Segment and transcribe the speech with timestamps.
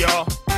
[0.00, 0.49] y'all.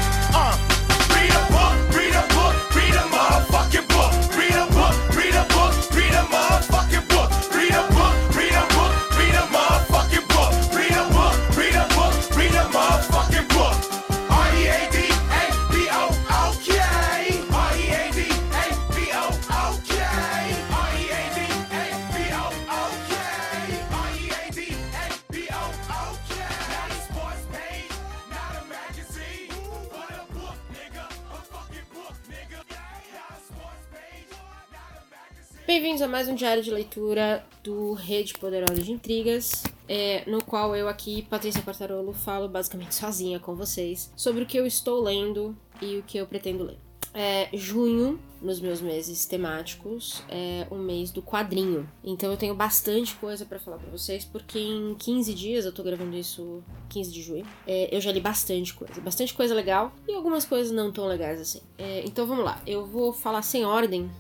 [35.75, 40.77] Bem-vindos a mais um diário de leitura do Rede Poderosa de Intrigas, é, no qual
[40.77, 45.57] eu aqui, Patrícia Quartarolo, falo basicamente sozinha com vocês sobre o que eu estou lendo
[45.81, 46.77] e o que eu pretendo ler.
[47.15, 51.89] É, junho, nos meus meses temáticos, é o mês do quadrinho.
[52.05, 55.83] Então eu tenho bastante coisa pra falar pra vocês, porque em 15 dias, eu tô
[55.83, 59.01] gravando isso 15 de junho, é, eu já li bastante coisa.
[59.01, 61.63] Bastante coisa legal e algumas coisas não tão legais assim.
[61.79, 64.11] É, então vamos lá, eu vou falar sem ordem,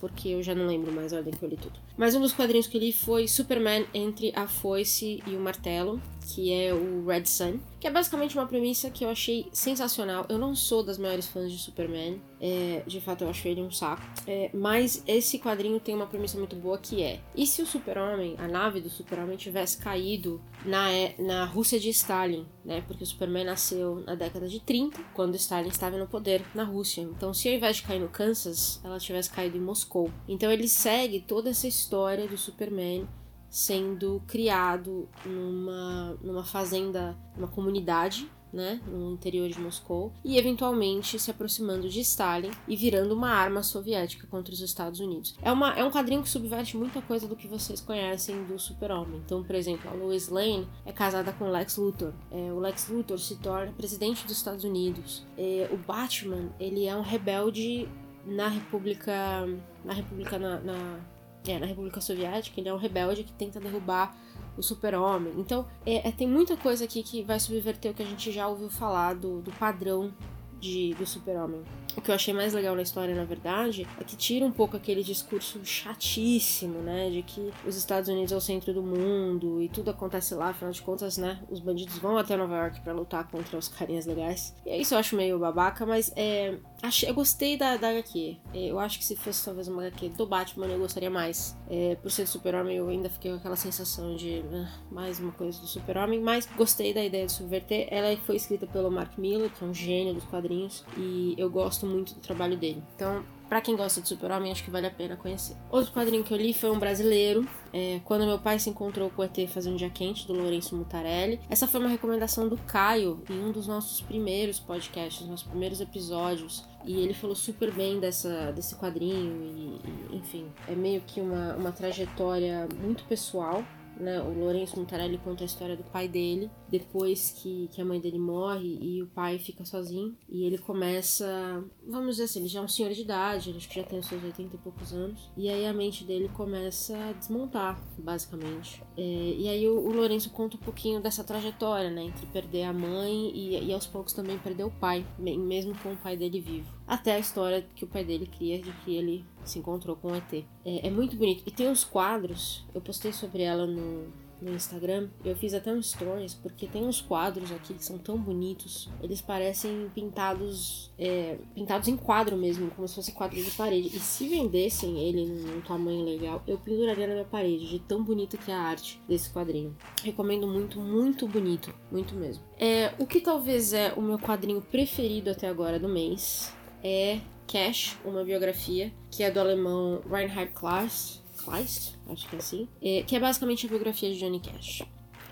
[0.00, 1.78] porque eu já não lembro mais a ordem que eu li tudo.
[2.00, 6.00] Mas um dos quadrinhos que eu li foi Superman entre a foice e o martelo,
[6.34, 10.24] que é o Red Sun, que é basicamente uma premissa que eu achei sensacional.
[10.28, 13.70] Eu não sou das maiores fãs de Superman, é, de fato eu acho ele um
[13.70, 17.66] saco, é, mas esse quadrinho tem uma premissa muito boa que é: e se o
[17.66, 22.82] Super-Homem, a nave do Super-Homem, tivesse caído na, é- na Rússia de Stalin, né?
[22.86, 27.02] Porque o Superman nasceu na década de 30, quando Stalin estava no poder na Rússia.
[27.02, 30.10] Então, se ao invés de cair no Kansas, ela tivesse caído em Moscou.
[30.28, 31.89] Então, ele segue toda essa história
[32.28, 33.08] do Superman
[33.48, 41.30] sendo criado numa, numa fazenda, numa comunidade, né, no interior de Moscou, e eventualmente se
[41.30, 45.36] aproximando de Stalin e virando uma arma soviética contra os Estados Unidos.
[45.40, 49.20] É, uma, é um quadrinho que subverte muita coisa do que vocês conhecem do Super-Homem.
[49.24, 52.12] Então, por exemplo, a Lois Lane é casada com Lex Luthor.
[52.30, 55.24] É, o Lex Luthor se torna presidente dos Estados Unidos.
[55.38, 57.88] É, o Batman, ele é um rebelde
[58.26, 59.46] na República...
[59.84, 60.38] na República...
[60.38, 61.00] na, na
[61.46, 64.16] é, na República Soviética, ele é um rebelde que tenta derrubar
[64.56, 65.32] o super-homem.
[65.38, 68.46] Então, é, é, tem muita coisa aqui que vai subverter o que a gente já
[68.46, 70.12] ouviu falar do, do padrão
[70.60, 71.62] de, do super-homem.
[71.96, 74.76] O que eu achei mais legal na história, na verdade, é que tira um pouco
[74.76, 77.10] aquele discurso chatíssimo, né?
[77.10, 80.72] De que os Estados Unidos é o centro do mundo e tudo acontece lá, afinal
[80.72, 81.40] de contas, né?
[81.50, 84.54] Os bandidos vão até Nova York para lutar contra os carinhas legais.
[84.64, 86.58] E isso eu acho meio babaca, mas é.
[86.82, 88.36] Achei, eu gostei da, da HQ.
[88.54, 91.56] É, Eu acho que se fosse talvez uma HQ do Batman, eu gostaria mais.
[91.68, 95.60] É, por ser Super-Homem, eu ainda fiquei com aquela sensação de ah, mais uma coisa
[95.60, 97.88] do Super-Homem, mas gostei da ideia de subverter.
[97.90, 100.49] Ela foi escrita pelo Mark Miller, que é um gênio dos quadrinhos,
[100.96, 102.82] e eu gosto muito do trabalho dele.
[102.94, 105.56] Então, Pra quem gosta de Super-Homem, acho que vale a pena conhecer.
[105.72, 109.22] Outro quadrinho que eu li foi um brasileiro, é, Quando Meu Pai Se Encontrou com
[109.22, 111.40] o ET Fazendo Dia Quente, do Lourenço Mutarelli.
[111.50, 116.64] Essa foi uma recomendação do Caio em um dos nossos primeiros podcasts, nossos primeiros episódios.
[116.84, 121.56] E ele falou super bem dessa, desse quadrinho, e, e, enfim, é meio que uma,
[121.56, 123.64] uma trajetória muito pessoal
[124.00, 128.00] né, o Lourenço Mutarelli conta a história do pai dele, depois que, que a mãe
[128.00, 130.16] dele morre e o pai fica sozinho.
[130.28, 133.76] E ele começa, vamos dizer assim, ele já é um senhor de idade, acho que
[133.80, 135.30] já tem os seus 80 e poucos anos.
[135.36, 138.82] E aí a mente dele começa a desmontar, basicamente.
[138.96, 142.72] É, e aí o, o Lourenço conta um pouquinho dessa trajetória, né, entre perder a
[142.72, 146.80] mãe e, e aos poucos também perder o pai, mesmo com o pai dele vivo.
[146.86, 150.14] Até a história que o pai dele cria de que ele se encontrou com o
[150.14, 150.32] ET.
[150.64, 151.42] É, é muito bonito.
[151.46, 155.82] E tem uns quadros, eu postei sobre ela no, no Instagram, eu fiz até um
[155.82, 158.88] stories, porque tem uns quadros aqui que são tão bonitos.
[159.02, 163.88] Eles parecem pintados é, pintados em quadro mesmo, como se fosse quadro de parede.
[163.88, 168.36] E se vendessem ele num tamanho legal, eu penduraria na minha parede, de tão bonito
[168.38, 169.76] que é a arte desse quadrinho.
[170.02, 172.42] Recomendo muito, muito bonito, muito mesmo.
[172.58, 176.52] É, o que talvez é o meu quadrinho preferido até agora do mês
[176.82, 182.68] é Cash, uma biografia, que é do alemão Reinhard Kleist, Kleist acho que é assim,
[182.82, 184.82] é, que é basicamente a biografia de Johnny Cash.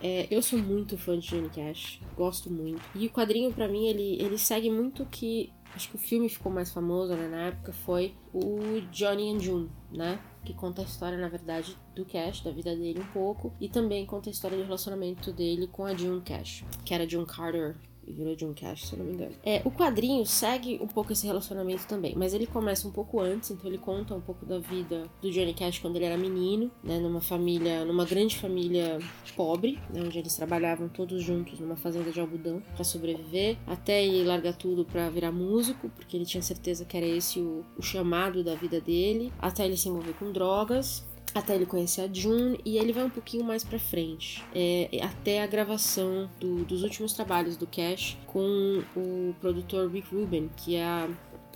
[0.01, 2.81] É, eu sou muito fã de Johnny Cash, gosto muito.
[2.95, 5.53] E o quadrinho, pra mim, ele, ele segue muito que.
[5.75, 9.71] Acho que o filme ficou mais famoso né, na época foi o Johnny and June,
[9.93, 10.19] né?
[10.45, 14.07] Que conta a história, na verdade, do Cash, da vida dele um pouco, e também
[14.07, 17.77] conta a história do relacionamento dele com a June Cash, que era June Carter
[18.13, 19.33] virou John Cash, se eu não me engano.
[19.45, 23.51] É, o quadrinho segue um pouco esse relacionamento também, mas ele começa um pouco antes,
[23.51, 26.99] então ele conta um pouco da vida do Johnny Cash quando ele era menino, né,
[26.99, 28.99] numa família, numa grande família
[29.37, 34.25] pobre, né, onde eles trabalhavam todos juntos numa fazenda de algodão para sobreviver, até ele
[34.25, 38.43] largar tudo para virar músico, porque ele tinha certeza que era esse o, o chamado
[38.43, 42.79] da vida dele, até ele se envolver com drogas, até ele conhecer a June e
[42.79, 47.57] ele vai um pouquinho mais pra frente, é, até a gravação do- dos últimos trabalhos
[47.57, 51.09] do Cash com o produtor Rick Rubin, que é a,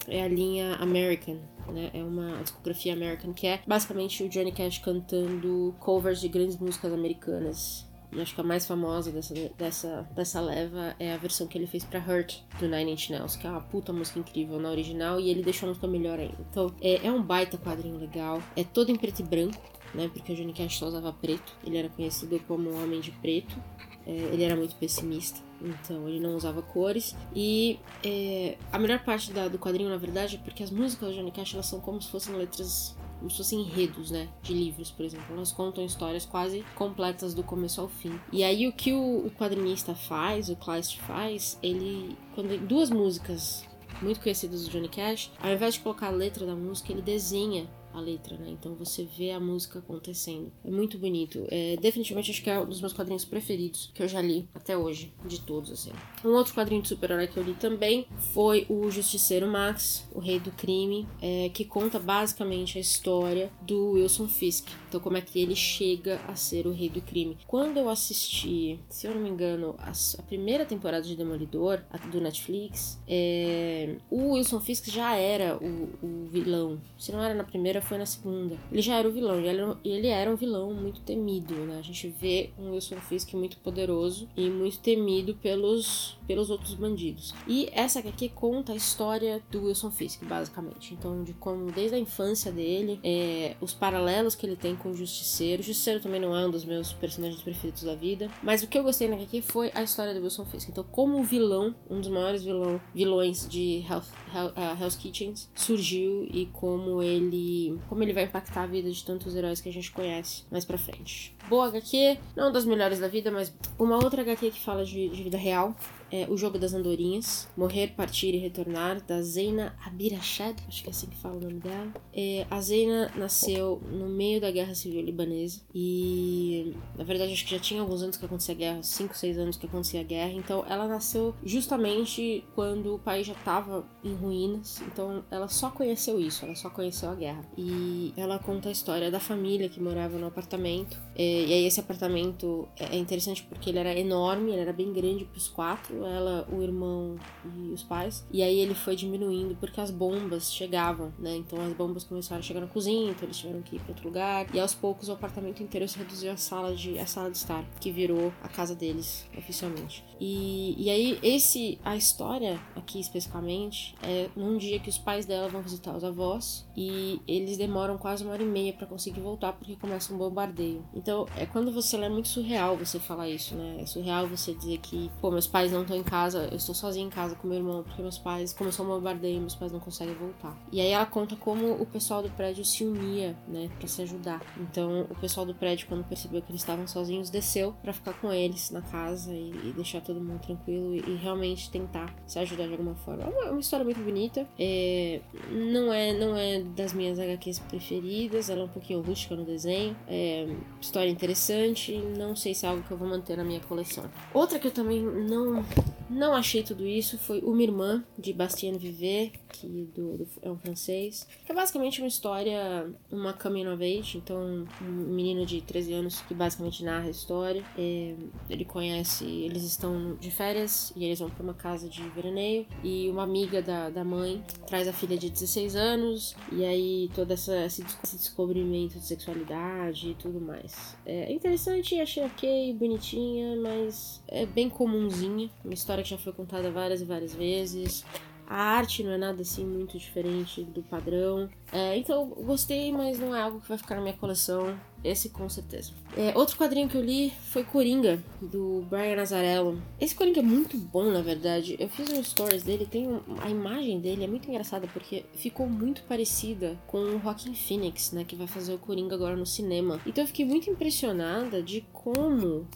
[0.09, 1.39] é a linha American.
[1.73, 1.91] Né?
[1.95, 6.93] É uma discografia American que é basicamente o Johnny Cash cantando covers de grandes músicas
[6.93, 7.87] americanas.
[8.21, 11.83] Acho que a mais famosa dessa, dessa, dessa leva é a versão que ele fez
[11.85, 15.31] pra Hurt, do Nine Inch Nails, que é uma puta música incrível na original e
[15.31, 16.37] ele deixou a música melhor ainda.
[16.51, 19.63] Então, é, é um baita quadrinho legal, é todo em preto e branco,
[19.95, 20.11] né?
[20.13, 23.57] Porque o Johnny Cash só usava preto, ele era conhecido como o Homem de Preto.
[24.05, 27.15] É, ele era muito pessimista, então ele não usava cores.
[27.35, 31.15] E é, a melhor parte da- do quadrinho, na verdade, é porque as músicas do
[31.15, 32.97] Johnny Cash elas são como se fossem letras
[33.31, 34.29] se fossem enredos, né?
[34.43, 35.27] De livros, por exemplo.
[35.35, 38.19] Elas contam histórias quase completas do começo ao fim.
[38.33, 42.17] E aí o que o, o quadrinista faz, o Kleist faz, ele.
[42.35, 43.65] Quando duas músicas
[44.01, 47.69] muito conhecidas do Johnny Cash, ao invés de colocar a letra da música, ele desenha
[47.93, 48.51] a letra, né?
[48.51, 50.53] Então você vê a música acontecendo.
[50.65, 51.47] É muito bonito.
[51.51, 54.77] É, definitivamente acho que é um dos meus quadrinhos preferidos que eu já li até
[54.77, 55.93] hoje, de todos, assim.
[56.25, 60.39] Um outro quadrinho de super-herói que eu li também foi o Justiceiro Max, o Rei
[60.39, 64.69] do Crime, é, que conta basicamente a história do Wilson Fisk.
[64.89, 67.39] Então, como é que ele chega a ser o Rei do Crime.
[67.47, 71.99] Quando eu assisti, se eu não me engano, a, a primeira temporada de Demolidor, a
[71.99, 76.81] do Netflix, é, o Wilson Fisk já era o, o vilão.
[76.99, 78.57] Se não era na primeira, foi na segunda.
[78.71, 81.79] Ele já era o vilão, e ele, era- ele era um vilão muito temido, né?
[81.79, 87.35] A gente vê um Wilson Fisk muito poderoso e muito temido pelos, pelos outros bandidos.
[87.47, 90.95] E essa HQ conta a história do Wilson Fisk, basicamente.
[90.95, 94.95] Então, de como desde a infância dele, é, os paralelos que ele tem com o
[94.95, 95.63] Justiceiro.
[95.63, 98.31] O Justiceiro também não é um dos meus personagens preferidos da vida.
[98.43, 100.69] Mas o que eu gostei na HQ foi a história do Wilson Fisk.
[100.69, 107.03] Então, como vilão, um dos maiores vilão, vilões de ah, Hell's Kitchens, surgiu e como
[107.03, 110.65] ele, como ele vai impactar a vida de tantos heróis que a gente conhece mais
[110.65, 111.35] pra frente.
[111.49, 115.23] Boa HQ, não das melhores da vida, mas uma outra HQ que fala de, de
[115.23, 115.75] vida real
[116.13, 120.91] é O Jogo das Andorinhas, Morrer, Partir e Retornar, da Zeina Abirachad, acho que é
[120.91, 121.93] assim que fala o nome dela.
[122.13, 127.51] É, a Zeina nasceu no meio da Guerra Civil Libanesa e, na verdade, acho que
[127.51, 130.33] já tinha alguns anos que acontecia a guerra, 5, 6 anos que acontecia a guerra,
[130.33, 136.21] então ela nasceu justamente quando o país já estava em ruínas, então ela só conheceu
[136.21, 137.43] isso, ela só conheceu a guerra.
[137.57, 141.81] E ela conta a história da família que morava no apartamento, é, e aí esse
[141.81, 146.63] apartamento é interessante porque ele era enorme, ele era bem grande pros quatro, ela, o
[146.63, 148.27] irmão e os pais.
[148.31, 151.37] E aí ele foi diminuindo porque as bombas chegavam, né?
[151.37, 154.07] Então as bombas começaram a chegar na cozinha, então eles tiveram que ir para outro
[154.07, 154.47] lugar.
[154.55, 157.65] E aos poucos o apartamento inteiro se reduziu à sala de a sala de estar,
[157.81, 160.05] que virou a casa deles oficialmente.
[160.21, 165.49] E, e aí esse a história aqui especificamente é num dia que os pais dela
[165.49, 169.53] vão visitar os avós e eles demoram quase uma hora e meia para conseguir voltar
[169.53, 170.85] porque começa um bombardeio.
[170.95, 173.79] Então é quando você é muito surreal você falar isso, né?
[173.81, 177.07] É surreal você dizer que, pô, meus pais não estão em casa, eu estou sozinha
[177.07, 180.15] em casa com meu irmão porque meus pais começou um bombardeio, meus pais não conseguem
[180.15, 180.57] voltar.
[180.71, 184.41] E aí ela conta como o pessoal do prédio se unia, né, para se ajudar.
[184.57, 188.33] Então o pessoal do prédio quando percebeu que eles estavam sozinhos desceu para ficar com
[188.33, 192.67] eles na casa e, e deixar todo mundo tranquilo e, e realmente tentar se ajudar
[192.67, 193.25] de alguma forma.
[193.25, 194.47] É uma, uma história muito bonita.
[194.59, 199.45] É, não é não é das minhas HQs preferidas, ela é um pouquinho rústica no
[199.45, 199.97] desenho.
[200.07, 200.49] É,
[200.81, 204.05] história interessante, não sei se é algo que eu vou manter na minha coleção.
[204.33, 205.63] Outra que eu também não
[206.11, 210.59] não achei tudo isso foi Uma Irmã, de Bastien Viver, que do, do- é um
[210.59, 211.27] francês.
[211.45, 214.19] Que é basicamente uma história, uma coming of age.
[214.19, 217.63] Então, um menino de 13 anos que basicamente narra a história.
[217.79, 218.15] É,
[218.51, 222.67] ele conhece, eles estão de férias e eles vão para uma casa de veraneio.
[222.85, 226.35] E uma amiga da, da mãe traz a filha de 16 anos.
[226.51, 230.97] E aí, todo essa, esse descobrimento de sexualidade e tudo mais.
[231.07, 235.51] É interessante, achei ok, bonitinha, mas é bem comumzinha.
[235.65, 238.05] Uma história que já foi contada várias e várias vezes.
[238.47, 241.49] A arte não é nada assim muito diferente do padrão.
[241.73, 244.79] É, então, gostei, mas não é algo que vai ficar na minha coleção.
[245.03, 245.93] Esse com certeza.
[246.17, 249.81] É, outro quadrinho que eu li foi Coringa, do Brian Nazarello.
[249.99, 251.77] Esse Coringa é muito bom, na verdade.
[251.79, 255.67] Eu fiz um stories dele, tem um- a imagem dele é muito engraçada porque ficou
[255.67, 259.99] muito parecida com o Joaquin Phoenix, né, que vai fazer o Coringa agora no cinema.
[260.07, 262.67] Então eu fiquei muito impressionada de como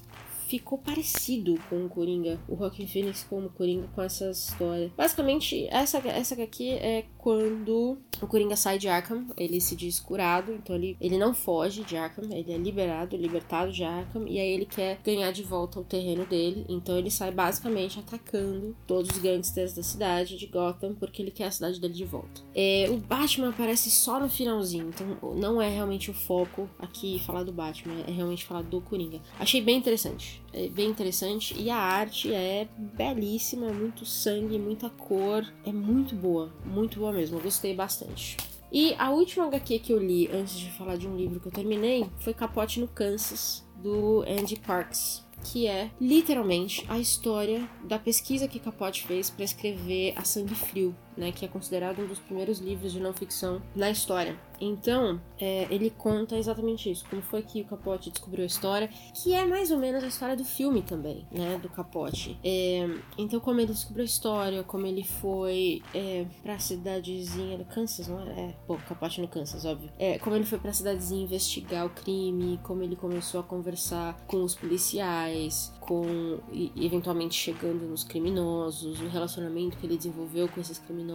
[0.46, 4.92] ficou parecido com o Coringa, o Joaquin Phoenix como Coringa com essa história.
[4.96, 10.52] Basicamente, essa, essa aqui é quando o Coringa sai de Arkham, ele se diz curado,
[10.52, 14.48] então ele, ele não foge de Arkham, ele é liberado, libertado de Arkham, e aí
[14.48, 19.18] ele quer ganhar de volta o terreno dele, então ele sai basicamente atacando todos os
[19.18, 22.42] gangsters da cidade de Gotham, porque ele quer a cidade dele de volta.
[22.54, 27.42] É, o Batman aparece só no finalzinho, então não é realmente o foco aqui falar
[27.42, 29.20] do Batman, é realmente falar do Coringa.
[29.38, 35.44] Achei bem interessante, é bem interessante, e a arte é belíssima, muito sangue, muita cor,
[35.64, 38.36] é muito boa, muito boa mesmo, eu gostei bastante.
[38.72, 41.52] E a última HQ que eu li antes de falar de um livro que eu
[41.52, 48.48] terminei foi Capote no Kansas, do Andy Parks que é literalmente a história da pesquisa
[48.48, 52.58] que Capote fez para escrever A Sangue Frio, né, que é considerado um dos primeiros
[52.58, 54.36] livros de não ficção na história.
[54.60, 59.34] Então, é, ele conta exatamente isso, como foi que o Capote descobriu a história, que
[59.34, 62.38] é mais ou menos a história do filme também, né, do Capote.
[62.42, 68.08] É, então, como ele descobriu a história, como ele foi é, pra cidadezinha do Kansas,
[68.08, 68.40] não é?
[68.40, 69.90] é pô, Capote no Kansas, óbvio.
[69.98, 74.42] É, como ele foi pra cidadezinha investigar o crime, como ele começou a conversar com
[74.42, 80.78] os policiais, com e, eventualmente chegando nos criminosos, o relacionamento que ele desenvolveu com esses
[80.78, 81.05] criminosos,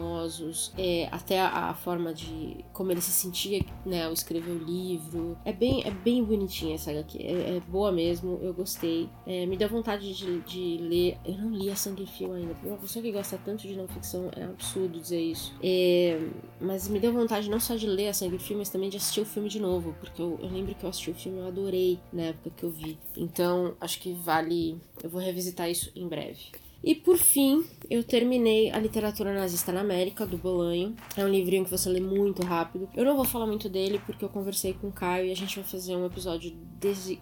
[0.77, 5.37] é, até a, a, forma de como ele se sentia, né, ao escrever o livro.
[5.45, 9.09] É bem, é bem bonitinha essa HQ, é, é boa mesmo, eu gostei.
[9.25, 11.17] É, me deu vontade de, de, ler.
[11.25, 12.55] Eu não li a Sangue Fio ainda.
[12.63, 15.53] Uma pessoa que gosta tanto de não ficção é absurdo dizer isso.
[15.61, 16.19] É,
[16.59, 19.21] mas me deu vontade não só de ler a Sangue Fio, mas também de assistir
[19.21, 21.47] o filme de novo, porque eu, eu lembro que eu assisti o filme e eu
[21.47, 22.97] adorei na época que eu vi.
[23.15, 26.51] Então acho que vale eu vou revisitar isso em breve.
[26.83, 30.95] E por fim, eu terminei A Literatura Nazista na América, do Bolanho.
[31.15, 32.89] É um livrinho que você lê muito rápido.
[32.95, 35.55] Eu não vou falar muito dele porque eu conversei com o Caio e a gente
[35.57, 36.55] vai fazer um episódio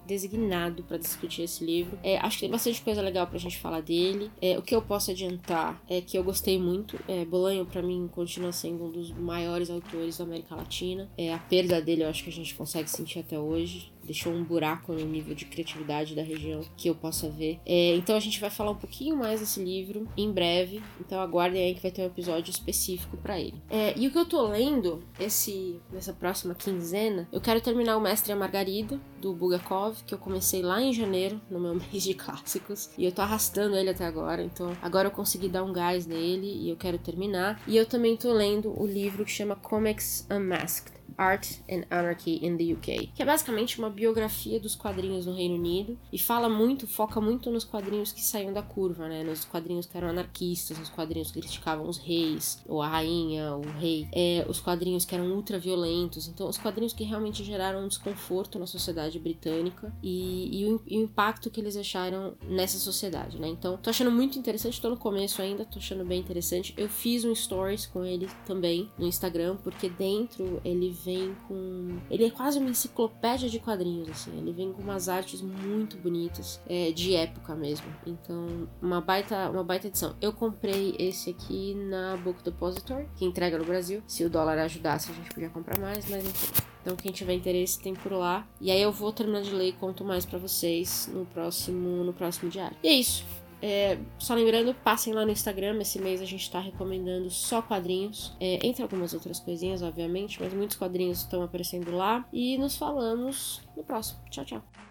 [0.05, 1.99] designado para discutir esse livro.
[2.01, 4.31] É, acho que tem bastante coisa legal pra gente falar dele.
[4.41, 6.97] É, o que eu posso adiantar é que eu gostei muito.
[7.07, 11.09] É, Bolanho, para mim, continua sendo um dos maiores autores da América Latina.
[11.17, 14.43] É, a perda dele eu acho que a gente consegue sentir até hoje deixou um
[14.43, 17.59] buraco no nível de criatividade da região que eu possa ver.
[17.63, 21.63] É, então a gente vai falar um pouquinho mais desse livro em breve, então aguardem
[21.63, 23.55] aí que vai ter um episódio específico para ele.
[23.69, 28.01] É, e o que eu tô lendo esse nessa próxima quinzena, eu quero terminar o
[28.01, 32.03] Mestre e a Margarida do Bulgakov, que eu comecei lá em janeiro, no meu mês
[32.03, 35.73] de clássicos, e eu tô arrastando ele até agora, então agora eu consegui dar um
[35.73, 37.59] gás nele e eu quero terminar.
[37.67, 42.57] E eu também tô lendo o livro que chama Comics Unmasked Art and Anarchy in
[42.57, 46.87] the UK, que é basicamente uma biografia dos quadrinhos no Reino Unido e fala muito,
[46.87, 49.23] foca muito nos quadrinhos que saíam da curva, né?
[49.23, 53.61] Nos quadrinhos que eram anarquistas, nos quadrinhos que criticavam os reis, ou a rainha, o
[53.79, 57.87] rei, é, os quadrinhos que eram ultra violentos, então os quadrinhos que realmente geraram um
[57.87, 63.39] desconforto na sociedade britânica e, e, o, e o, impacto que eles deixaram nessa sociedade,
[63.39, 63.47] né?
[63.47, 66.73] Então, tô achando muito interessante, tô no começo ainda, tô achando bem interessante.
[66.77, 71.97] Eu fiz um stories com ele também no Instagram, porque dentro ele vem com.
[72.09, 74.37] Ele é quase uma enciclopédia de quadrinhos, assim.
[74.37, 77.87] Ele vem com umas artes muito bonitas, é, de época mesmo.
[78.05, 80.15] Então, uma baita, uma baita edição.
[80.21, 84.01] Eu comprei esse aqui na Book Depository, que entrega no Brasil.
[84.07, 86.63] Se o dólar ajudasse, a gente podia comprar mais, mas enfim.
[86.81, 88.47] Então, quem tiver interesse tem por lá.
[88.61, 92.13] E aí eu vou terminar de ler e conto mais para vocês no próximo, no
[92.13, 92.77] próximo diário.
[92.81, 93.25] E é isso.
[93.61, 95.79] É, só lembrando, passem lá no Instagram.
[95.81, 100.53] Esse mês a gente está recomendando só quadrinhos, é, entre algumas outras coisinhas, obviamente, mas
[100.53, 102.25] muitos quadrinhos estão aparecendo lá.
[102.31, 104.19] E nos falamos no próximo.
[104.29, 104.88] Tchau, tchau.